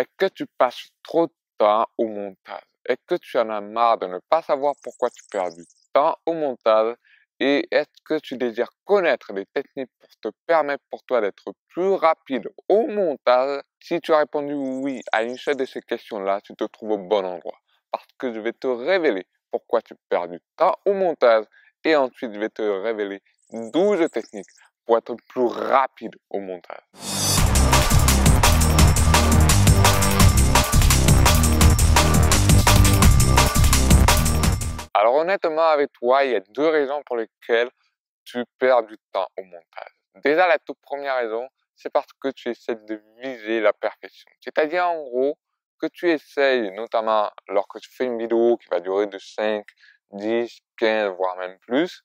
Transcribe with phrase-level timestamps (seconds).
[0.00, 2.62] Est-ce que tu passes trop de temps au montage?
[2.86, 6.16] Est-ce que tu en as marre de ne pas savoir pourquoi tu perds du temps
[6.24, 6.96] au montage?
[7.38, 11.92] Et est-ce que tu désires connaître des techniques pour te permettre pour toi d'être plus
[11.92, 13.60] rapide au montage?
[13.78, 16.98] Si tu as répondu oui à une seule de ces questions-là, tu te trouves au
[16.98, 17.58] bon endroit.
[17.90, 21.44] Parce que je vais te révéler pourquoi tu perds du temps au montage
[21.84, 23.20] et ensuite je vais te révéler
[23.52, 24.48] 12 techniques
[24.86, 27.29] pour être plus rapide au montage.
[35.20, 37.70] Honnêtement avec toi, il y a deux raisons pour lesquelles
[38.24, 39.94] tu perds du temps au montage.
[40.16, 44.30] Déjà la toute première raison, c'est parce que tu essaies de viser la perfection.
[44.40, 45.38] C'est-à-dire en gros
[45.78, 49.64] que tu essayes, notamment lorsque tu fais une vidéo qui va durer de 5,
[50.12, 52.02] 10, 15, voire même plus,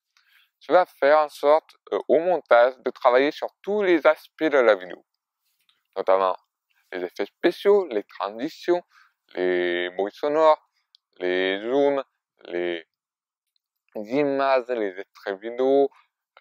[0.59, 4.57] tu vas faire en sorte euh, au montage de travailler sur tous les aspects de
[4.57, 5.05] la vidéo.
[5.95, 6.35] Notamment
[6.91, 8.81] les effets spéciaux, les transitions,
[9.35, 10.69] les bruits sonores,
[11.19, 12.03] les zooms,
[12.45, 12.87] les
[13.95, 15.89] images, les extraits vidéo,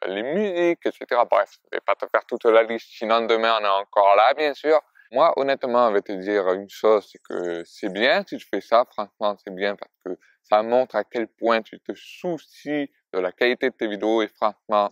[0.07, 1.23] les musiques, etc.
[1.31, 4.35] Bref, je vais pas te faire toute la liste, sinon demain on est encore là,
[4.35, 4.81] bien sûr.
[5.13, 8.61] Moi, honnêtement, je vais te dire une chose, c'est que c'est bien si tu fais
[8.61, 13.19] ça, franchement, c'est bien parce que ça montre à quel point tu te soucies de
[13.21, 14.91] la qualité de tes vidéos et franchement,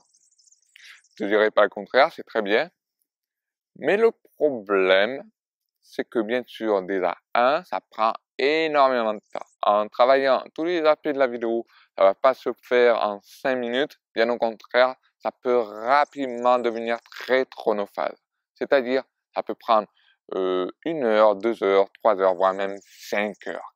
[1.10, 2.70] je te dirais pas le contraire, c'est très bien.
[3.76, 5.24] Mais le problème,
[5.80, 9.46] c'est que bien sûr, déjà, un, ça prend énormément de temps.
[9.62, 13.56] En travaillant tous les aspects de la vidéo, ça va pas se faire en 5
[13.56, 14.00] minutes.
[14.14, 18.16] Bien au contraire, ça peut rapidement devenir très chronophage.
[18.54, 19.04] C'est-à-dire,
[19.34, 19.88] ça peut prendre
[20.34, 23.72] euh, une heure, deux heures, trois heures, voire même cinq heures.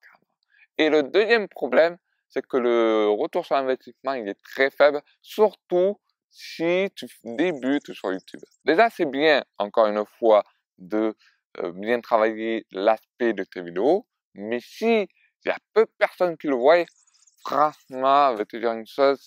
[0.78, 1.96] Et le deuxième problème,
[2.28, 5.98] c'est que le retour sur investissement, il est très faible, surtout
[6.30, 8.40] si tu débutes sur YouTube.
[8.64, 10.44] Déjà, c'est bien, encore une fois,
[10.78, 11.14] de
[11.58, 15.08] euh, bien travailler l'aspect de tes vidéos, mais si
[15.44, 16.84] il y a peu de personnes qui le voient,
[17.44, 19.20] franchement, je vais te dire une chose,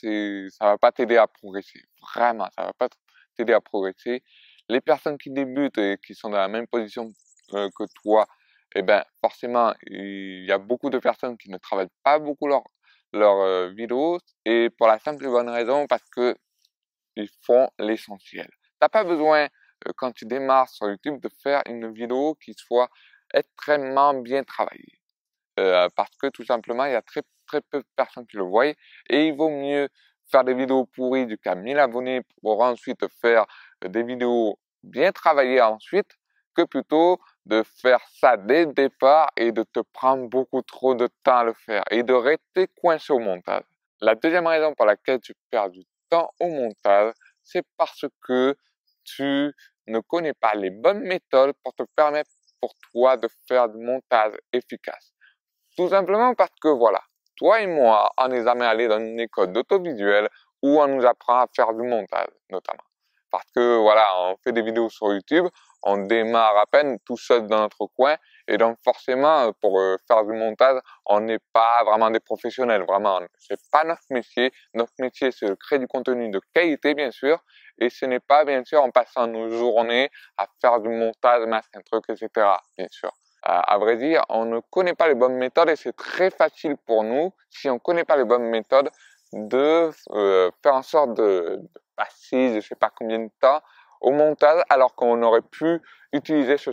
[0.51, 1.81] ça va pas t'aider à progresser.
[2.13, 2.89] Vraiment, ça va pas
[3.35, 4.23] t'aider à progresser.
[4.67, 7.11] Les personnes qui débutent et qui sont dans la même position
[7.53, 8.27] euh, que toi,
[8.75, 12.63] eh ben, forcément, il y a beaucoup de personnes qui ne travaillent pas beaucoup leur,
[13.13, 16.35] leur euh, vidéos et pour la simple et bonne raison parce que
[17.15, 18.49] ils font l'essentiel.
[18.79, 19.45] T'as pas besoin,
[19.87, 22.89] euh, quand tu démarres sur YouTube, de faire une vidéo qui soit
[23.33, 24.98] extrêmement bien travaillée.
[25.59, 28.43] Euh, parce que tout simplement, il y a très, très peu de personnes qui le
[28.43, 29.89] voient et il vaut mieux
[30.31, 33.45] faire des vidéos pourries du cas 1000 abonnés pour ensuite faire
[33.85, 36.09] des vidéos bien travaillées ensuite
[36.55, 41.09] que plutôt de faire ça dès le départ et de te prendre beaucoup trop de
[41.23, 43.63] temps à le faire et de rester coincé au montage.
[44.01, 48.55] La deuxième raison pour laquelle tu perds du temps au montage, c'est parce que
[49.03, 49.51] tu
[49.87, 52.29] ne connais pas les bonnes méthodes pour te permettre
[52.61, 55.13] pour toi de faire du montage efficace.
[55.79, 56.99] Tout simplement parce que voilà,
[57.37, 60.27] toi et moi, on n'est jamais allé dans une école d'autovisuel
[60.61, 62.83] où on nous apprend à faire du montage, notamment.
[63.31, 65.47] Parce que voilà, on fait des vidéos sur YouTube,
[65.83, 70.25] on démarre à peine tout seul dans notre coin et donc forcément pour euh, faire
[70.25, 73.21] du montage on n'est pas vraiment des professionnels vraiment.
[73.37, 74.51] C'est pas notre métier.
[74.73, 77.39] Notre métier c'est de créer du contenu de qualité bien sûr
[77.77, 81.79] et ce n'est pas bien sûr en passant nos journées à faire du montage machin
[81.89, 82.29] truc etc
[82.77, 83.13] bien sûr
[83.43, 87.03] à vrai dire on ne connaît pas les bonnes méthodes et c'est très facile pour
[87.03, 88.89] nous si on connaît pas les bonnes méthodes
[89.31, 93.61] de euh, faire en sorte de, de passer je sais pas combien de temps
[94.01, 95.81] au montage alors qu'on aurait pu
[96.13, 96.71] utiliser ce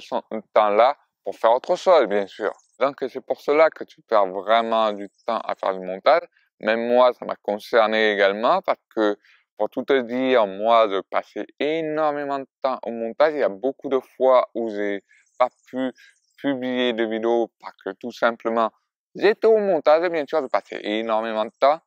[0.54, 2.52] temps-là pour faire autre chose, bien sûr.
[2.78, 6.22] Donc c'est pour cela que tu perds vraiment du temps à faire du montage.
[6.60, 9.16] Même moi, ça m'a concerné également parce que
[9.58, 13.32] pour tout te dire, moi, je passais énormément de temps au montage.
[13.32, 15.02] Il y a beaucoup de fois où j'ai
[15.38, 15.92] pas pu
[16.36, 18.70] publier de vidéos parce que tout simplement,
[19.14, 21.80] j'étais au montage, bien sûr, je passais énormément de temps.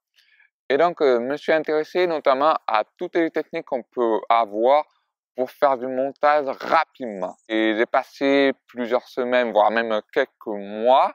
[0.70, 4.86] Et donc, euh, me suis intéressé notamment à toutes les techniques qu'on peut avoir
[5.36, 7.36] pour faire du montage rapidement.
[7.48, 11.14] Et j'ai passé plusieurs semaines, voire même quelques mois,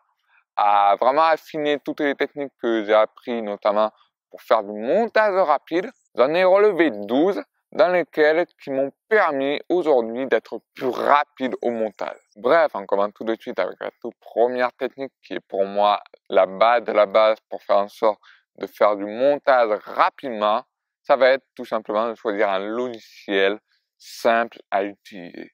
[0.56, 3.92] à vraiment affiner toutes les techniques que j'ai appris, notamment
[4.30, 5.90] pour faire du montage rapide.
[6.16, 7.40] J'en ai relevé 12
[7.74, 12.16] dans lesquels qui m'ont permis aujourd'hui d'être plus rapide au montage.
[12.36, 16.00] Bref, on commence tout de suite avec la toute première technique qui est pour moi
[16.30, 18.20] la base de la base pour faire en sorte
[18.58, 20.62] de faire du montage rapidement.
[21.02, 23.58] Ça va être tout simplement de choisir un logiciel
[23.98, 25.52] simple à utiliser.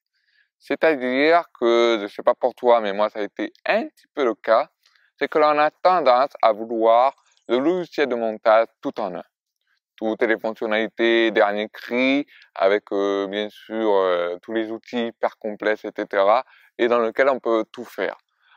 [0.58, 4.06] C'est-à-dire que, je ne sais pas pour toi, mais moi ça a été un petit
[4.14, 4.68] peu le cas,
[5.18, 7.14] c'est que l'on a tendance à vouloir
[7.48, 9.24] le logiciel de montage tout en un.
[10.00, 15.84] Toutes les fonctionnalités, dernier cri, avec euh, bien sûr euh, tous les outils hyper complexes,
[15.84, 16.24] etc.
[16.78, 18.16] et dans lequel on peut tout faire.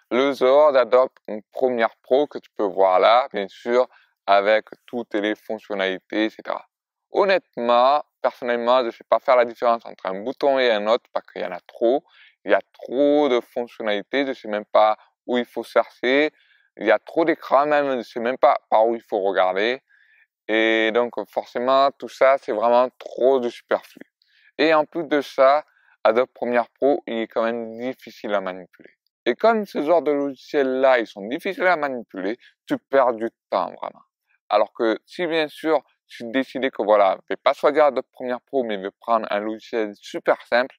[0.09, 3.89] Le Zord adopte une première pro que tu peux voir là, bien sûr,
[4.25, 6.43] avec toutes les fonctionnalités, etc.
[7.11, 11.09] Honnêtement, personnellement, je ne sais pas faire la différence entre un bouton et un autre
[11.11, 12.05] parce qu'il y en a trop.
[12.45, 14.95] Il y a trop de fonctionnalités, je ne sais même pas
[15.27, 16.31] où il faut chercher.
[16.77, 19.19] Il y a trop d'écrans même, je ne sais même pas par où il faut
[19.19, 19.81] regarder.
[20.47, 24.01] Et donc forcément, tout ça, c'est vraiment trop de superflu.
[24.57, 25.65] Et en plus de ça,
[26.03, 28.91] Adobe Premiere Pro, il est quand même difficile à manipuler.
[29.25, 32.37] Et comme ce genre de logiciels-là, ils sont difficiles à manipuler,
[32.67, 34.03] tu perds du temps vraiment.
[34.49, 38.41] Alors que si bien sûr, tu décides que voilà, je vais pas choisir Adobe Premiere
[38.41, 40.75] Pro, mais je vais prendre un logiciel super simple,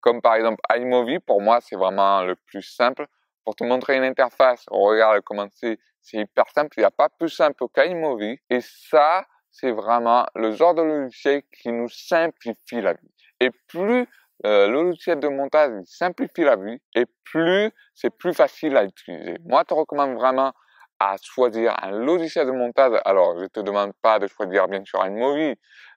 [0.00, 3.06] comme par exemple iMovie, pour moi, c'est vraiment le plus simple.
[3.48, 6.74] Pour te montrer une interface, regarde comment c'est, c'est hyper simple.
[6.76, 8.38] Il n'y a pas plus simple qu'iMovie.
[8.50, 13.10] Et ça, c'est vraiment le genre de logiciel qui nous simplifie la vie.
[13.40, 14.06] Et plus
[14.44, 19.38] euh, le logiciel de montage simplifie la vie, et plus c'est plus facile à utiliser.
[19.46, 20.52] Moi, je te recommande vraiment
[21.00, 23.00] à choisir un logiciel de montage.
[23.06, 25.54] Alors, je te demande pas de choisir bien sûr iMovie.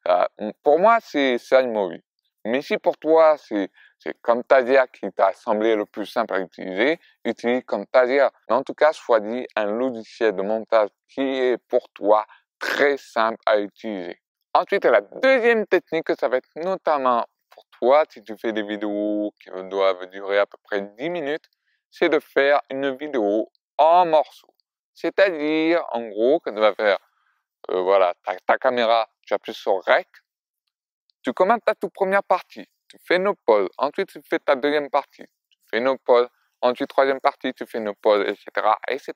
[0.07, 0.25] Euh,
[0.63, 2.01] pour moi, c'est iMovie.
[2.45, 3.69] Mais si pour toi, c'est
[4.01, 8.31] c'est Camtasia qui t'a semblé le plus simple à utiliser, utilise Camtasia.
[8.49, 12.25] Mais en tout cas, choisis un logiciel de montage qui est pour toi
[12.57, 14.19] très simple à utiliser.
[14.55, 19.33] Ensuite, la deuxième technique, ça va être notamment pour toi, si tu fais des vidéos
[19.39, 21.49] qui doivent durer à peu près 10 minutes,
[21.91, 24.53] c'est de faire une vidéo en morceaux.
[24.95, 26.97] C'est-à-dire, en gros, que tu vas faire,
[27.69, 30.07] euh, voilà, ta, ta caméra, tu appuies sur Rec,
[31.21, 34.89] tu commences ta toute première partie tu fais nos pauses, ensuite tu fais ta deuxième
[34.89, 36.27] partie, tu fais nos pauses,
[36.61, 39.13] ensuite troisième partie, tu fais nos pauses, etc., etc.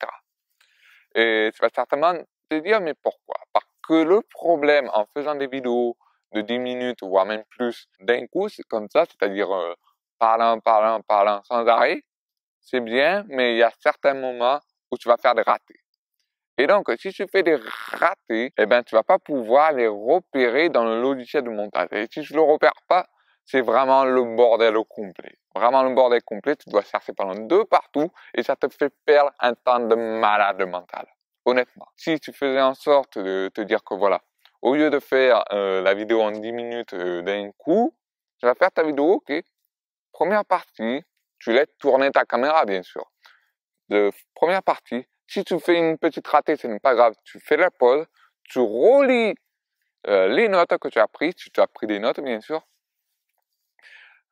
[1.13, 2.13] Et tu vas certainement
[2.49, 3.35] te dire, mais pourquoi?
[3.51, 5.97] Parce que le problème en faisant des vidéos
[6.31, 9.73] de 10 minutes, voire même plus, d'un coup, c'est comme ça, c'est-à-dire euh,
[10.19, 12.01] parlant, parlant, parlant sans arrêt,
[12.61, 14.59] c'est bien, mais il y a certains moments
[14.91, 15.79] où tu vas faire des ratés.
[16.57, 17.59] Et donc, si tu fais des
[17.91, 21.89] ratés, eh ben, tu vas pas pouvoir les repérer dans le logiciel de montage.
[21.91, 23.07] Et si tu le repères pas,
[23.45, 25.37] c'est vraiment le bordel au complet.
[25.55, 29.31] Vraiment le bordel complet, tu dois chercher pendant deux partout et ça te fait perdre
[29.39, 31.07] un temps de malade mental.
[31.45, 34.21] Honnêtement, si tu faisais en sorte de te dire que voilà,
[34.61, 37.93] au lieu de faire euh, la vidéo en 10 minutes euh, d'un coup,
[38.39, 39.31] tu vas faire ta vidéo, ok,
[40.11, 41.03] première partie,
[41.37, 43.05] tu laisses tourner ta caméra bien sûr.
[43.89, 47.57] De première partie, si tu fais une petite ratée, ce n'est pas grave, tu fais
[47.57, 48.05] la pause,
[48.43, 49.35] tu relis
[50.07, 52.65] euh, les notes que tu as prises, tu as pris des notes bien sûr,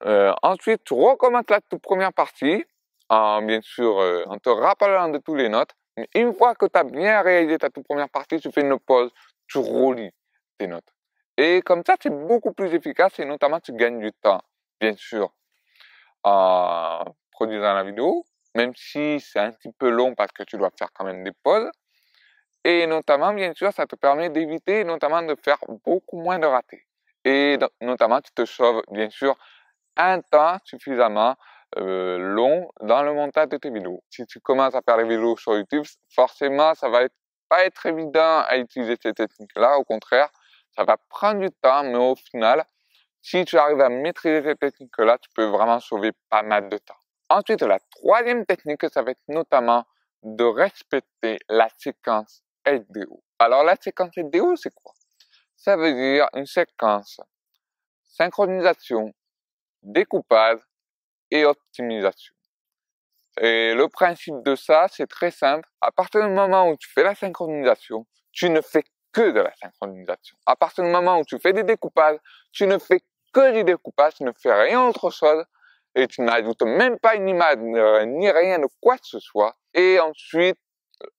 [0.05, 2.65] euh, ensuite, tu recommences la toute première partie,
[3.09, 5.71] en, bien sûr, euh, en te rappelant de toutes les notes.
[6.15, 9.11] Une fois que tu as bien réalisé ta toute première partie, tu fais une pause,
[9.47, 10.11] tu relis
[10.57, 10.91] tes notes.
[11.37, 14.41] Et comme ça, c'est beaucoup plus efficace et notamment, tu gagnes du temps,
[14.79, 15.31] bien sûr,
[16.23, 20.71] en produisant la vidéo, même si c'est un petit peu long parce que tu dois
[20.77, 21.69] faire quand même des pauses.
[22.63, 26.85] Et notamment, bien sûr, ça te permet d'éviter notamment de faire beaucoup moins de ratés.
[27.25, 29.37] Et notamment, tu te sauves, bien sûr,
[29.97, 31.35] un temps suffisamment
[31.77, 34.03] euh, long dans le montage de tes vidéos.
[34.09, 37.15] Si tu commences à faire des vidéos sur YouTube, forcément, ça va être,
[37.49, 39.77] pas être évident à utiliser ces techniques-là.
[39.77, 40.29] Au contraire,
[40.75, 42.63] ça va prendre du temps, mais au final,
[43.21, 46.97] si tu arrives à maîtriser ces techniques-là, tu peux vraiment sauver pas mal de temps.
[47.29, 49.85] Ensuite, la troisième technique, ça va être notamment
[50.21, 53.23] de respecter la séquence LDO.
[53.39, 54.93] Alors, la séquence LDO, c'est quoi?
[55.55, 57.19] Ça veut dire une séquence
[58.03, 59.13] synchronisation,
[59.83, 60.59] découpage
[61.31, 62.33] et optimisation.
[63.41, 65.67] Et le principe de ça, c'est très simple.
[65.81, 69.53] À partir du moment où tu fais la synchronisation, tu ne fais que de la
[69.55, 70.37] synchronisation.
[70.45, 72.17] À partir du moment où tu fais des découpages,
[72.51, 73.01] tu ne fais
[73.33, 75.43] que du découpage, tu ne fais rien autre chose
[75.95, 79.55] et tu n'ajoutes même pas une image euh, ni rien de quoi que ce soit.
[79.73, 80.57] Et ensuite,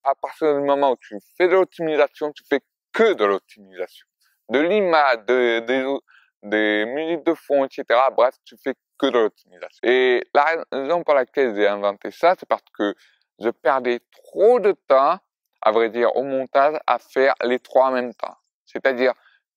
[0.02, 2.60] à partir du moment où tu fais de l'optimisation, tu fais
[2.92, 4.06] que de l'optimisation.
[4.48, 6.00] De l'image, de, de,
[6.44, 7.84] des musiques de fond, etc.
[8.16, 9.80] Bref, tu fais que de l'optimisation.
[9.82, 12.94] Et la raison pour laquelle j'ai inventé ça, c'est parce que
[13.40, 15.18] je perdais trop de temps,
[15.62, 18.36] à vrai dire, au montage, à faire les trois en même temps.
[18.66, 19.14] C'est-à-dire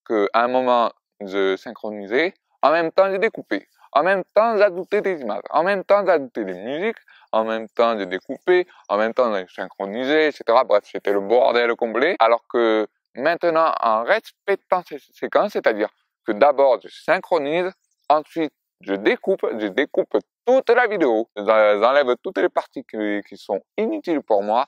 [0.08, 0.92] qu'à un moment,
[1.22, 3.68] je synchronisais, en même temps, j'ai découpé.
[3.92, 5.44] En même temps, j'ajoutais des images.
[5.50, 6.98] En même temps, j'ajoutais des musiques.
[7.32, 8.68] En même temps, j'ai découpé.
[8.90, 10.44] En même temps, j'ai synchronisé, etc.
[10.66, 12.16] Bref, c'était le bordel complet.
[12.20, 15.90] Alors que maintenant, en respectant ces séquences, c'est-à-dire
[16.28, 17.72] que d'abord je synchronise,
[18.10, 24.22] ensuite je découpe, je découpe toute la vidéo, j'enlève toutes les parties qui, sont inutiles
[24.22, 24.68] pour moi,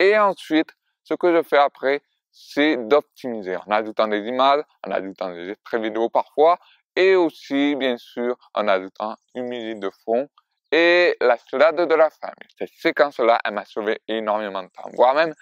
[0.00, 0.70] et ensuite
[1.04, 2.00] ce que je fais après,
[2.32, 6.58] c'est d'optimiser en ajoutant des images, en ajoutant des extraits vidéo parfois,
[6.96, 10.28] et aussi bien sûr en ajoutant une musique de fond
[10.72, 12.32] et la slide de la fin.
[12.58, 15.34] Cette séquence-là, elle m'a sauvé énormément de temps, voire même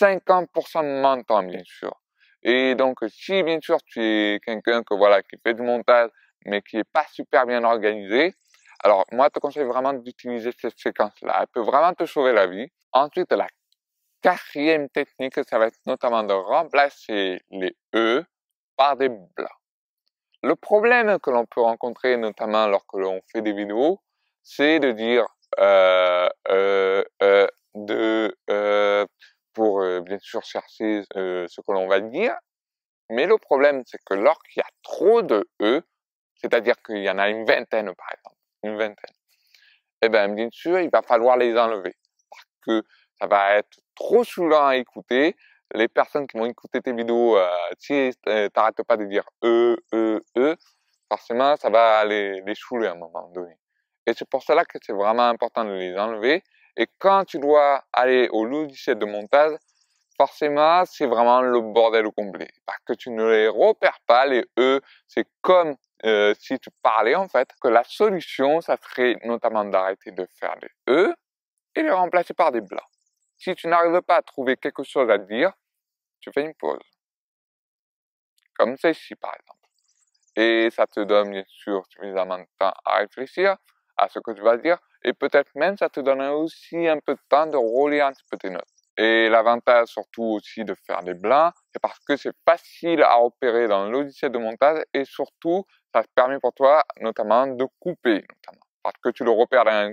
[0.00, 1.94] 50% de mon temps, bien sûr.
[2.42, 6.10] Et donc, si bien sûr tu es quelqu'un que voilà qui fait du montage,
[6.44, 8.34] mais qui est pas super bien organisé,
[8.84, 11.38] alors moi, je te conseille vraiment d'utiliser cette séquence-là.
[11.40, 12.68] Elle peut vraiment te sauver la vie.
[12.92, 13.48] Ensuite, la
[14.22, 18.24] quatrième technique, ça va être notamment de remplacer les E
[18.76, 19.48] par des blancs.
[20.42, 24.00] Le problème que l'on peut rencontrer, notamment lorsque l'on fait des vidéos,
[24.42, 25.26] c'est de dire
[25.58, 29.04] euh, euh, euh, de euh,
[30.02, 32.34] bien sûr chercher ce que l'on va dire.
[33.10, 35.82] Mais le problème, c'est que lorsqu'il y a trop de E,
[36.36, 39.14] c'est-à-dire qu'il y en a une vingtaine par exemple, une vingtaine,
[40.02, 41.94] eh bien bien sûr, il va falloir les enlever
[42.30, 42.82] parce que
[43.20, 45.36] ça va être trop saoulant à écouter.
[45.74, 47.46] Les personnes qui vont écouter tes vidéos, euh,
[47.78, 48.12] si
[48.54, 50.56] t'arrêtes pas de dire E, E, E,
[51.10, 53.54] forcément, ça va les, les saouler à un moment donné.
[54.06, 56.42] Et c'est pour cela que c'est vraiment important de les enlever.
[56.78, 59.58] Et quand tu dois aller au logiciel de montage,
[60.16, 62.48] forcément, c'est vraiment le bordel au complet.
[62.64, 64.80] Parce que tu ne les repères pas, les E.
[65.08, 70.12] C'est comme euh, si tu parlais, en fait, que la solution, ça serait notamment d'arrêter
[70.12, 71.12] de faire des E
[71.74, 72.86] et les remplacer par des blancs.
[73.36, 75.52] Si tu n'arrives pas à trouver quelque chose à dire,
[76.20, 76.78] tu fais une pause.
[78.56, 79.68] Comme celle-ci, par exemple.
[80.36, 83.56] Et ça te donne, bien sûr, suffisamment de temps à réfléchir
[83.98, 84.78] à ce que tu vas dire.
[85.04, 88.24] Et peut-être même, ça te donne aussi un peu de temps de relire un petit
[88.30, 88.64] peu tes notes.
[88.96, 93.68] Et l'avantage surtout aussi de faire des blancs, c'est parce que c'est facile à opérer
[93.68, 95.64] dans logiciel de montage et surtout,
[95.94, 98.66] ça te permet pour toi notamment de couper, notamment.
[98.82, 99.92] Parce que tu le repères d'un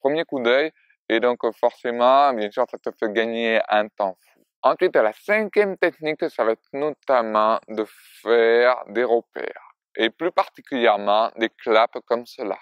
[0.00, 0.72] premier coup d'œil
[1.10, 4.40] et donc forcément, bien sûr, ça te fait gagner un temps fou.
[4.62, 7.84] Ensuite, la cinquième technique, ça va être notamment de
[8.22, 12.58] faire des repères et plus particulièrement des claps comme cela.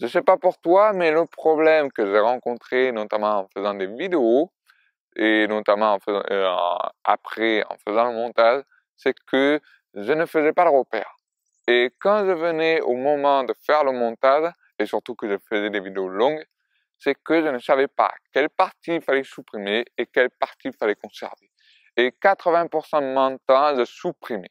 [0.00, 3.86] Je sais pas pour toi, mais le problème que j'ai rencontré, notamment en faisant des
[3.86, 4.52] vidéos,
[5.16, 6.56] et notamment euh,
[7.04, 8.64] après, en faisant le montage,
[8.96, 9.60] c'est que
[9.94, 11.16] je ne faisais pas le repère.
[11.68, 15.70] Et quand je venais au moment de faire le montage, et surtout que je faisais
[15.70, 16.44] des vidéos longues,
[16.98, 20.72] c'est que je ne savais pas quelle partie il fallait supprimer et quelle partie il
[20.72, 21.50] fallait conserver.
[21.96, 24.50] Et 80% de mon temps, je supprimais.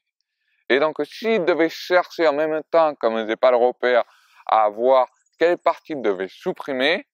[0.69, 4.03] Et donc, si je devais chercher en même temps, comme je n'ai pas le repère,
[4.45, 5.07] à voir
[5.43, 7.05] quelle partie devait supprimer,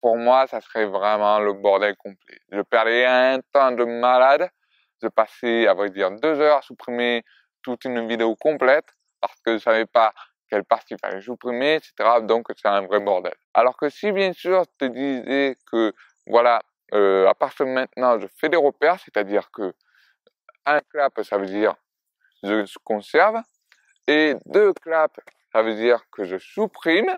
[0.00, 2.40] pour moi, ça serait vraiment le bordel complet.
[2.50, 4.50] Je perdais un temps de malade.
[5.00, 7.22] Je passais, à vrai dire, deux heures à supprimer
[7.62, 8.86] toute une vidéo complète
[9.20, 10.12] parce que je savais pas
[10.48, 11.92] quelle partie fallait supprimer, etc.
[12.22, 13.34] Donc, c'est un vrai bordel.
[13.54, 15.92] Alors que si, bien sûr, je te disais que,
[16.26, 16.62] voilà,
[16.92, 19.74] euh, à partir de maintenant, je fais des repères, c'est-à-dire que
[20.66, 21.76] un clap, ça veut dire
[22.42, 23.36] je conserve,
[24.08, 25.20] et deux claps,
[25.52, 27.16] ça veut dire que je supprime,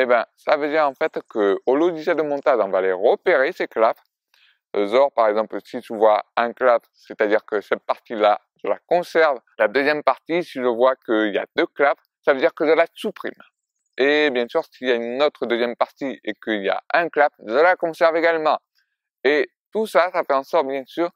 [0.00, 2.92] eh ben, ça veut dire en fait que au logiciel de montage, on va les
[2.92, 4.00] repérer ces claps.
[4.72, 9.40] Genre, par exemple, si tu vois un clap, c'est-à-dire que cette partie-là, je la conserve.
[9.58, 12.64] La deuxième partie, si je vois qu'il y a deux claps, ça veut dire que
[12.64, 13.32] je la supprime.
[13.96, 17.08] Et bien sûr, s'il y a une autre deuxième partie et qu'il y a un
[17.08, 18.58] clap, je la conserve également.
[19.24, 21.10] Et tout ça, ça fait en sorte, bien sûr,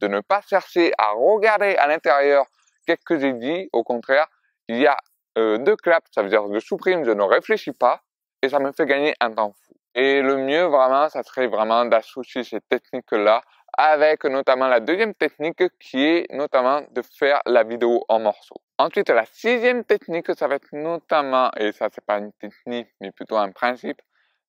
[0.00, 2.46] de ne pas chercher à regarder à l'intérieur
[2.86, 3.68] qu'est-ce que j'ai dit.
[3.72, 4.28] Au contraire,
[4.68, 4.96] il y a
[5.38, 8.02] euh, deux claps, ça veut dire que je supprime, je ne réfléchis pas
[8.42, 9.74] et ça me fait gagner un temps fou.
[9.94, 13.42] Et le mieux vraiment, ça serait vraiment d'associer ces techniques-là
[13.76, 18.60] avec notamment la deuxième technique qui est notamment de faire la vidéo en morceaux.
[18.78, 23.10] Ensuite, la sixième technique, ça va être notamment, et ça c'est pas une technique, mais
[23.10, 24.00] plutôt un principe,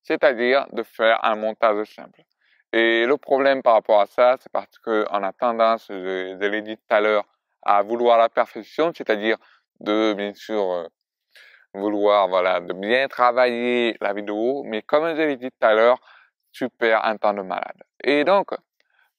[0.02, 2.22] c'est-à-dire de faire un montage simple.
[2.72, 6.62] Et le problème par rapport à ça, c'est parce qu'on a tendance, je, je l'ai
[6.62, 7.24] dit tout à l'heure,
[7.62, 9.36] à vouloir la perfection, c'est-à-dire
[9.80, 10.86] de, bien sûr, euh,
[11.74, 15.98] vouloir voilà de bien travailler la vidéo, mais comme je l'ai dit tout à l'heure,
[16.52, 17.82] tu perds un temps de malade.
[18.02, 18.50] Et donc,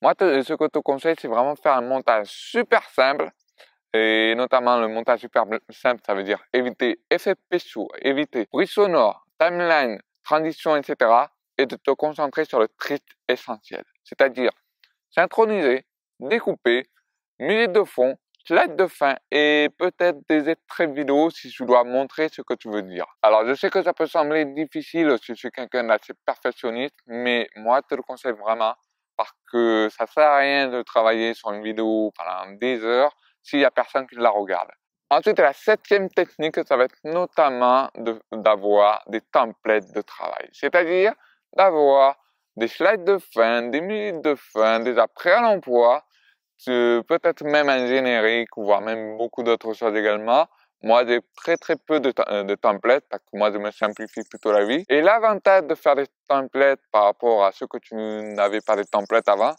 [0.01, 3.29] moi, ce que je te conseille, c'est vraiment de faire un montage super simple,
[3.93, 9.25] et notamment le montage super simple, ça veut dire éviter effets spéciaux, éviter bruit sonore,
[9.39, 11.11] timeline, transition, etc.
[11.57, 14.51] et de te concentrer sur le trick essentiel, c'est-à-dire
[15.09, 15.85] synchroniser,
[16.19, 16.87] découper,
[17.39, 22.29] musique de fond, slide de fin et peut-être des extraits vidéo si tu dois montrer
[22.29, 23.05] ce que tu veux dire.
[23.21, 27.49] Alors je sais que ça peut sembler difficile si tu es quelqu'un d'assez perfectionniste, mais
[27.55, 28.75] moi je te le conseille vraiment
[29.17, 33.59] parce que ça sert à rien de travailler sur une vidéo pendant des heures s'il
[33.59, 34.69] y a personne qui la regarde.
[35.11, 37.89] Ensuite, la septième technique, ça va être notamment
[38.31, 40.47] d'avoir des templates de travail.
[40.53, 41.13] C'est-à-dire
[41.55, 42.15] d'avoir
[42.55, 46.05] des slides de fin, des minutes de fin, des après à l'emploi,
[46.65, 50.47] peut-être même un générique, voire même beaucoup d'autres choses également,
[50.83, 54.21] Moi, j'ai très très peu de, euh, de templates parce que moi, je me simplifie
[54.29, 54.83] plutôt la vie.
[54.89, 58.83] Et l'avantage de faire des templates par rapport à ceux que tu n'avais pas de
[58.83, 59.53] templates avant,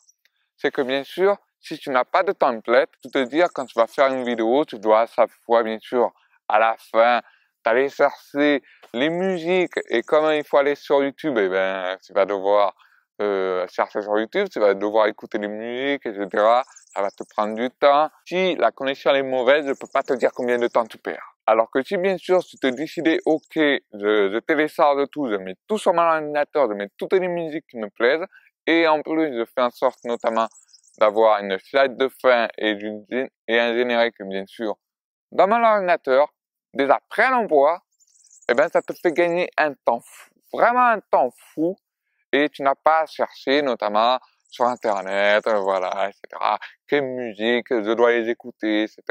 [0.57, 3.79] c'est que bien sûr, si tu n'as pas de template, tu te dis quand tu
[3.79, 6.13] vas faire une vidéo, tu dois à fois, bien sûr,
[6.49, 7.21] à la fin,
[7.63, 9.79] t'aller chercher les musiques.
[9.91, 12.75] Et comme il faut aller sur YouTube, eh ben, tu vas devoir
[13.21, 16.29] euh, chercher sur YouTube, tu vas devoir écouter les musiques, etc.
[16.95, 18.11] Ça va te prendre du temps.
[18.25, 21.37] Si la connexion est mauvaise, je peux pas te dire combien de temps tu perds.
[21.47, 25.57] Alors que si bien sûr tu te décides, ok, je, je télécharge tout, je mets
[25.67, 28.25] tout sur mon ordinateur, je mets toutes les musiques qui me plaisent,
[28.67, 30.47] et en plus je fais en sorte notamment
[30.99, 32.77] d'avoir une slide de fin et,
[33.49, 34.77] et un générique bien sûr
[35.33, 36.33] dans mon ordinateur,
[36.75, 37.83] déjà à l'emploi,
[38.49, 41.75] eh ben ça te fait gagner un temps fou, vraiment un temps fou,
[42.33, 46.57] et tu n'as pas à chercher notamment sur internet, euh, voilà, etc.
[46.87, 49.03] Quelle musique je dois les écouter, etc.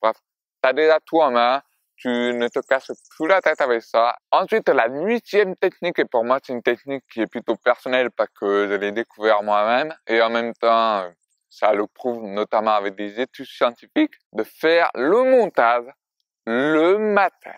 [0.00, 0.16] Bref,
[0.62, 1.62] tu as déjà tout en main,
[1.96, 4.14] tu ne te casses plus la tête avec ça.
[4.30, 8.30] Ensuite, la huitième technique, et pour moi c'est une technique qui est plutôt personnelle parce
[8.38, 11.08] que je l'ai découvert moi-même, et en même temps,
[11.48, 15.84] ça le prouve notamment avec des études scientifiques, de faire le montage
[16.46, 17.54] le matin.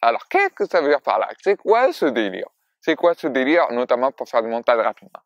[0.00, 1.28] Alors, qu'est-ce que ça veut dire par là?
[1.42, 2.48] C'est quoi ce délire?
[2.88, 5.20] C'est quoi ce délire, notamment pour faire du montage rapidement?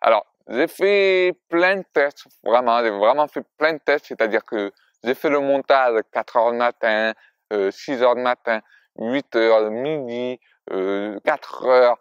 [0.00, 4.70] Alors, j'ai fait plein de tests, vraiment, j'ai vraiment fait plein de tests, c'est-à-dire que
[5.02, 7.12] j'ai fait le montage 4 heures du matin,
[7.50, 8.60] 6 euh, heures du matin,
[9.00, 11.98] 8 heures, midi, 4 euh, heures,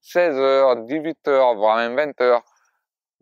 [0.00, 2.42] 16 heures, 18 heures, voire même 20 heures,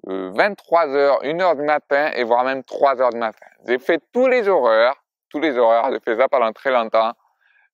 [0.07, 3.47] 23 euh, heures, 1 heure du matin et voire même 3 heures du matin.
[3.69, 4.95] J'ai fait tous les horaires,
[5.29, 7.13] tous les horaires, j'ai fait ça pendant très longtemps.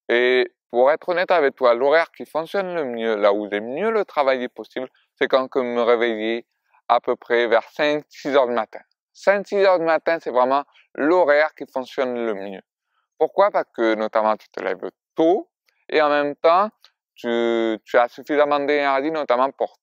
[0.09, 3.91] Et pour être honnête avec toi, l'horaire qui fonctionne le mieux, là où j'ai mieux
[3.91, 6.45] le travailler possible, c'est quand je me réveiller
[6.87, 8.81] à peu près vers 5-6 heures du matin.
[9.15, 10.65] 5-6 heures du matin, c'est vraiment
[10.95, 12.61] l'horaire qui fonctionne le mieux.
[13.17, 13.51] Pourquoi?
[13.51, 15.49] Parce que notamment tu te lèves tôt
[15.89, 16.69] et en même temps,
[17.15, 19.79] tu, tu as suffisamment d'énergie notamment pour,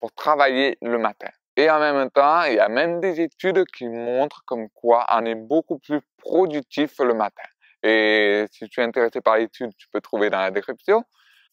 [0.00, 1.28] pour travailler le matin.
[1.58, 5.22] Et en même temps, il y a même des études qui montrent comme quoi on
[5.26, 7.49] est beaucoup plus productif le matin.
[7.82, 11.04] Et si tu es intéressé par l'étude, tu peux trouver dans la description.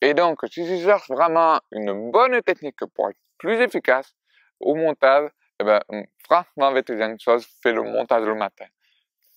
[0.01, 4.13] Et donc, si tu cherches vraiment une bonne technique pour être plus efficace
[4.59, 5.81] au montage, eh ben,
[6.23, 8.65] franchement, je vais te dire une chose, fais le montage le matin.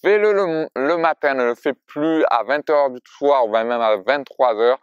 [0.02, 3.96] Fais-le le, le, matin, ne le fais plus à 20h du soir ou même à
[3.96, 4.78] 23h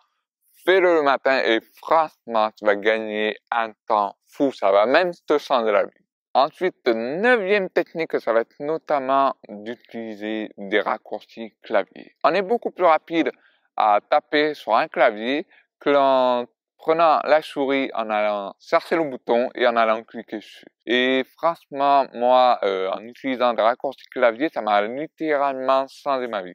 [0.68, 4.52] fais-le le matin et franchement, tu vas gagner un temps fou.
[4.52, 6.07] Ça va même te changer la vie.
[6.40, 12.16] Ensuite, neuvième technique, ça va être notamment d'utiliser des raccourcis clavier.
[12.24, 13.32] On est beaucoup plus rapide
[13.76, 15.48] à taper sur un clavier
[15.80, 16.46] que en
[16.78, 20.68] prenant la souris, en allant chercher le bouton et en allant cliquer dessus.
[20.86, 26.54] Et franchement, moi, euh, en utilisant des raccourcis clavier, ça m'a littéralement changé ma vie.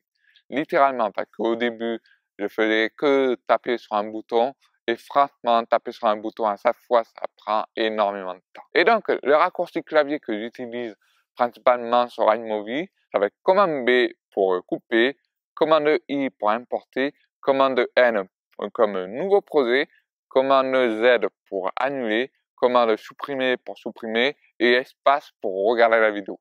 [0.49, 1.99] Littéralement, parce qu'au début,
[2.39, 4.55] je faisais que taper sur un bouton
[4.93, 8.63] et franchement, taper sur un bouton à chaque fois, ça prend énormément de temps.
[8.75, 10.95] Et donc, le raccourci clavier que j'utilise
[11.35, 15.17] principalement sur iMovie, ça va commande B pour couper,
[15.55, 18.29] commande I pour importer, commande N
[18.73, 19.89] comme nouveau projet,
[20.29, 26.39] commande Z pour annuler, commande supprimer pour supprimer et espace pour regarder la vidéo.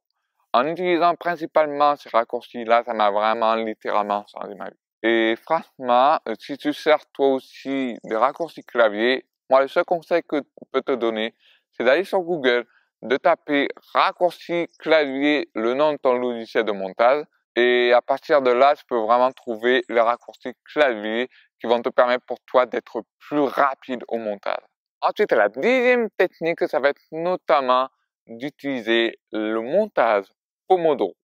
[0.54, 4.81] En utilisant principalement ces raccourcis-là, ça m'a vraiment littéralement changé ma vie.
[5.04, 10.22] Et franchement, euh, si tu sers toi aussi des raccourcis clavier, moi le seul conseil
[10.28, 11.36] que je peux te donner,
[11.72, 12.66] c'est d'aller sur Google,
[13.02, 18.52] de taper raccourci clavier, le nom de ton logiciel de montage, et à partir de
[18.52, 23.04] là, tu peux vraiment trouver les raccourcis clavier qui vont te permettre pour toi d'être
[23.20, 24.64] plus rapide au montage.
[25.02, 27.90] Ensuite, la deuxième technique, ça va être notamment
[28.28, 30.26] d'utiliser le montage
[30.68, 31.16] Pomodoro.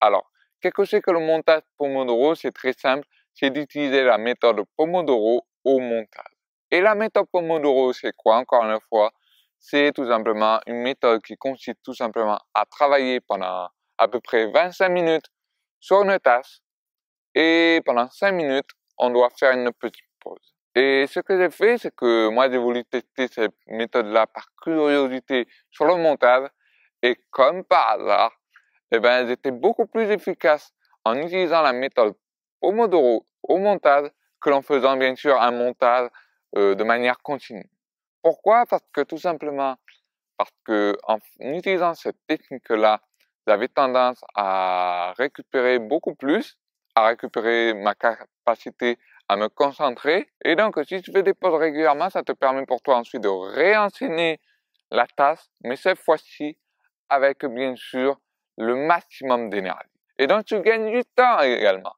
[0.00, 0.30] Alors,
[0.64, 5.46] Qu'est-ce que c'est que le montage Pomodoro C'est très simple, c'est d'utiliser la méthode Pomodoro
[5.62, 6.32] au montage.
[6.70, 9.12] Et la méthode Pomodoro, c'est quoi Encore une fois,
[9.58, 14.50] c'est tout simplement une méthode qui consiste tout simplement à travailler pendant à peu près
[14.50, 15.26] 25 minutes
[15.80, 16.60] sur une tâche
[17.34, 20.54] et pendant 5 minutes, on doit faire une petite pause.
[20.74, 25.46] Et ce que j'ai fait, c'est que moi, j'ai voulu tester cette méthode-là par curiosité
[25.70, 26.48] sur le montage
[27.02, 28.32] et comme par hasard,
[28.94, 30.72] eh ben, elles étaient beaucoup plus efficaces
[31.04, 32.14] en utilisant la méthode
[32.60, 34.08] Pomodoro au montage
[34.40, 36.08] que l'en faisant bien sûr un montage
[36.56, 37.68] euh, de manière continue.
[38.22, 38.64] Pourquoi?
[38.66, 39.76] Parce que tout simplement,
[40.36, 43.00] parce que en utilisant cette technique-là,
[43.46, 46.56] j'avais tendance à récupérer beaucoup plus,
[46.94, 50.30] à récupérer ma capacité à me concentrer.
[50.44, 53.28] Et donc, si tu fais des pauses régulièrement, ça te permet pour toi ensuite de
[53.28, 54.40] réenseigner
[54.90, 56.56] la tâche, mais cette fois-ci
[57.08, 58.18] avec bien sûr
[58.56, 59.88] le maximum d'énergie.
[60.18, 61.94] Et donc, tu gagnes du temps également.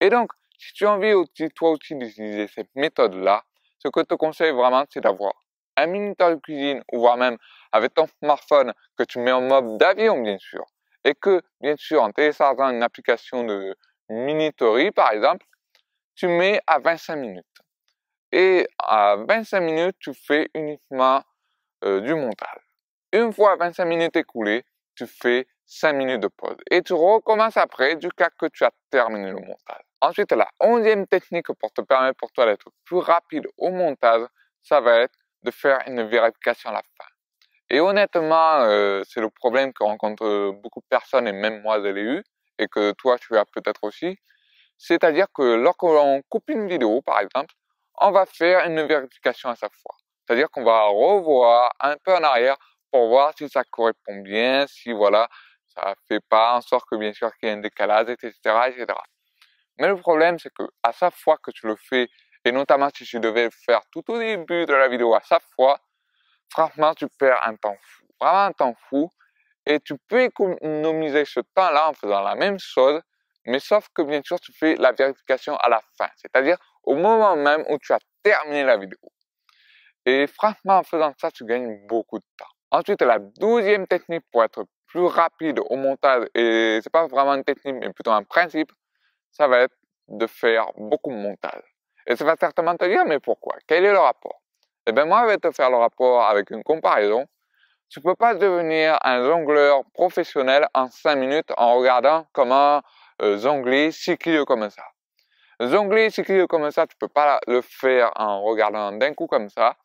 [0.00, 1.12] Et donc, Si tu as envie
[1.54, 3.44] toi aussi d'utiliser cette méthode-là,
[3.78, 5.34] ce que je te conseille vraiment, c'est d'avoir
[5.76, 7.36] un minuteur de cuisine, ou voire même
[7.72, 10.64] avec ton smartphone que tu mets en mode d'avion, bien sûr,
[11.04, 13.76] et que, bien sûr, en téléchargeant une application de
[14.08, 15.44] minuterie, par exemple,
[16.14, 17.44] tu mets à 25 minutes.
[18.32, 21.22] Et à 25 minutes, tu fais uniquement
[21.84, 22.60] euh, du montage.
[23.12, 26.56] Une fois 25 minutes écoulées, tu fais 5 minutes de pause.
[26.70, 29.82] Et tu recommences après du cas que tu as terminé le montage.
[30.00, 34.22] Ensuite, la onzième technique pour te permettre pour toi d'être plus rapide au montage,
[34.62, 37.08] ça va être de faire une vérification à la fin.
[37.68, 41.88] Et honnêtement, euh, c'est le problème que rencontrent beaucoup de personnes, et même moi je
[41.88, 42.22] l'ai eu,
[42.58, 44.16] et que toi tu as peut-être aussi.
[44.78, 47.54] C'est-à-dire que lorsqu'on coupe une vidéo, par exemple,
[48.00, 49.96] on va faire une vérification à chaque fois.
[50.26, 52.56] C'est-à-dire qu'on va revoir un peu en arrière
[52.92, 55.28] pour voir si ça correspond bien, si voilà,
[55.76, 58.32] ça fait pas en sorte que bien sûr qu'il y ait un décalage, etc.,
[58.68, 58.86] etc.
[59.78, 62.08] Mais le problème, c'est que à chaque fois que tu le fais,
[62.44, 65.44] et notamment si tu devais le faire tout au début de la vidéo à chaque
[65.54, 65.78] fois,
[66.50, 69.10] franchement, tu perds un temps fou, vraiment un temps fou,
[69.66, 73.00] et tu peux économiser ce temps-là en faisant la même chose,
[73.44, 77.36] mais sauf que bien sûr, tu fais la vérification à la fin, c'est-à-dire au moment
[77.36, 78.98] même où tu as terminé la vidéo.
[80.04, 82.46] Et franchement, en faisant ça, tu gagnes beaucoup de temps.
[82.70, 87.44] Ensuite, la douzième technique pour être plus rapide au montage, et c'est pas vraiment une
[87.44, 88.70] technique, mais plutôt un principe,
[89.30, 89.74] ça va être
[90.08, 91.62] de faire beaucoup de montage.
[92.06, 93.56] Et ça va certainement te dire, mais pourquoi?
[93.66, 94.40] Quel est le rapport?
[94.86, 97.26] Eh bien, moi, je vais te faire le rapport avec une comparaison.
[97.88, 102.82] Tu peux pas devenir un jongleur professionnel en 5 minutes en regardant comment
[103.22, 104.82] euh, jongler cycler comme ça.
[105.58, 109.76] Jongler cycler comme ça, tu peux pas le faire en regardant d'un coup comme ça.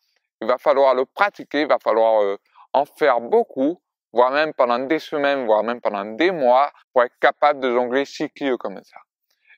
[0.42, 2.38] Il va falloir le pratiquer, il va falloir euh,
[2.74, 3.82] en faire beaucoup,
[4.14, 8.06] voire même pendant des semaines, voire même pendant des mois, pour être capable de jongler
[8.06, 9.00] cycler comme ça.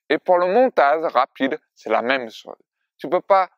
[0.10, 2.58] Et pour le montage rapide, c'est la même chose.
[2.98, 3.50] Tu peux pas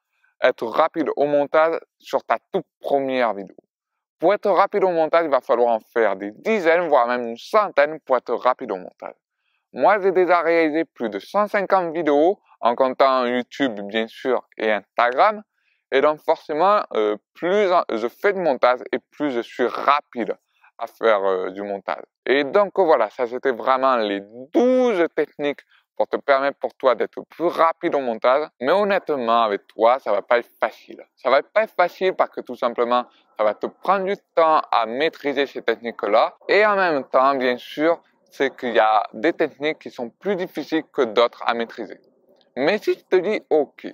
[0.42, 3.56] être rapide au montage sur ta toute première vidéo.
[4.20, 7.38] Pour être rapide au montage, il va falloir en faire des dizaines, voire même une
[7.38, 9.16] centaine pour être rapide au montage.
[9.74, 15.44] Moi, j'ai déjà réalisé plus de 150 vidéos en comptant YouTube, bien sûr, et Instagram.
[15.92, 20.38] Et donc, forcément, euh, plus je fais de montage et plus je suis rapide
[20.78, 22.04] à faire euh, du montage.
[22.26, 25.62] Et donc, voilà, ça c'était vraiment les 12 techniques
[25.96, 28.48] pour te permettre pour toi d'être plus rapide au montage.
[28.60, 31.02] Mais honnêtement, avec toi, ça va pas être facile.
[31.16, 33.06] Ça va pas être facile parce que tout simplement,
[33.38, 36.36] ça va te prendre du temps à maîtriser ces techniques-là.
[36.50, 40.36] Et en même temps, bien sûr, c'est qu'il y a des techniques qui sont plus
[40.36, 42.00] difficiles que d'autres à maîtriser.
[42.58, 43.88] Mais si tu te dis, OK,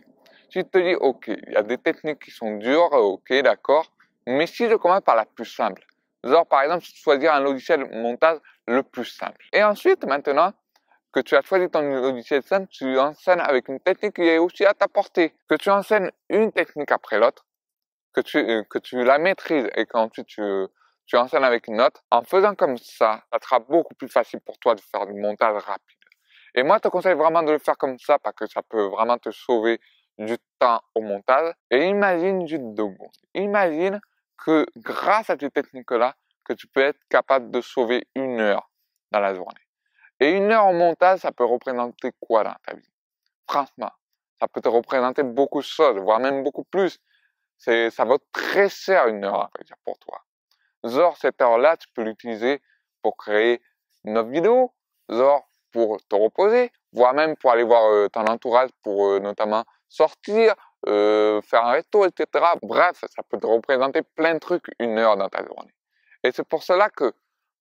[0.50, 3.91] si tu te dis, OK, il y a des techniques qui sont dures, OK, d'accord,
[4.28, 5.84] mais si je commence par la plus simple,
[6.24, 9.46] genre par exemple, choisir un logiciel montage le plus simple.
[9.54, 10.54] Et ensuite, maintenant,
[11.12, 14.66] que tu as choisi ton logiciel simple, tu enseignes avec une technique qui est aussi
[14.66, 15.34] à ta portée.
[15.50, 17.46] Que tu enseignes une technique après l'autre,
[18.14, 20.42] que tu, euh, que tu la maîtrises et qu'ensuite tu,
[21.06, 22.04] tu enseignes avec une autre.
[22.12, 25.62] En faisant comme ça, ça sera beaucoup plus facile pour toi de faire du montage
[25.64, 25.98] rapide.
[26.56, 28.86] Et moi, je te conseille vraiment de le faire comme ça parce que ça peut
[28.88, 29.80] vraiment te sauver
[30.18, 31.54] du temps au montage.
[31.70, 33.12] Et imagine juste deux secondes.
[33.34, 34.00] Imagine
[34.43, 38.69] que grâce à ces techniques-là, que tu peux être capable de sauver une heure
[39.12, 39.62] dans la journée.
[40.19, 42.91] Et une heure en montage, ça peut représenter quoi dans ta vie?
[43.47, 43.91] Franchement,
[44.39, 46.99] ça peut te représenter beaucoup de choses, voire même beaucoup plus.
[47.58, 49.49] C'est, ça vaut très cher une heure, à
[49.84, 50.23] pour toi.
[50.84, 52.62] Genre, cette heure-là, tu peux l'utiliser
[53.04, 53.62] pour créer
[54.04, 54.73] une autre vidéo,
[55.10, 59.63] genre pour te reposer, voire même pour aller voir euh, ton entourage pour euh, notamment
[59.89, 60.56] sortir,
[60.88, 62.46] euh, faire un resto, etc.
[62.62, 65.74] Bref, ça peut te représenter plein de trucs une heure dans ta journée.
[66.24, 67.13] Et c'est pour cela que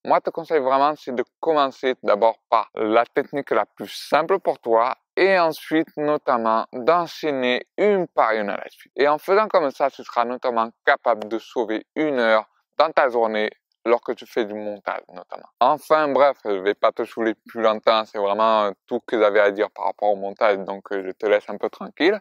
[0.04, 4.59] moi, te conseille vraiment, c'est de commencer d'abord par la technique la plus simple pour
[4.59, 8.92] toi et ensuite, notamment, d'enchaîner une par une à la suite.
[8.96, 12.46] Et en faisant comme ça, tu seras notamment capable de sauver une heure
[12.78, 13.50] dans ta journée
[13.85, 15.48] lorsque tu fais du montage, notamment.
[15.61, 18.06] Enfin, bref, je vais pas te saouler plus longtemps.
[18.06, 21.26] C'est vraiment tout ce que j'avais à dire par rapport au montage, donc je te
[21.26, 22.18] laisse un peu tranquille.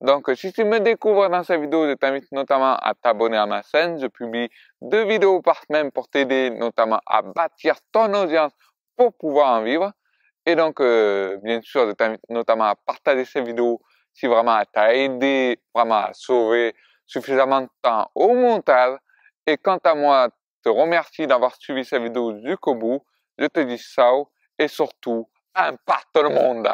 [0.00, 3.62] Donc, si tu me découvres dans cette vidéo, je t'invite notamment à t'abonner à ma
[3.62, 4.00] chaîne.
[4.00, 4.48] Je publie
[4.80, 8.52] deux vidéos par semaine pour t'aider notamment à bâtir ton audience
[8.96, 9.92] pour pouvoir en vivre.
[10.46, 13.82] Et donc, euh, bien sûr, je t'invite notamment à partager ces vidéos
[14.14, 16.74] si vraiment elle t'a aidé vraiment à sauver
[17.06, 18.98] suffisamment de temps au montage.
[19.46, 23.04] Et quant à moi, je te remercie d'avoir suivi cette vidéo jusqu'au bout.
[23.36, 26.70] Je te dis ciao et surtout, imparte le monde.